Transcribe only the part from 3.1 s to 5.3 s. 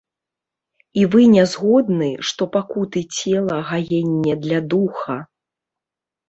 цела гаенне для духа?